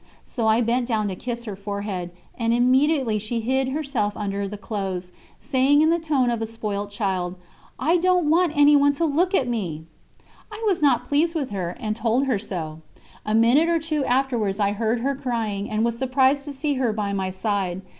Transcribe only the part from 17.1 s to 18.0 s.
my side.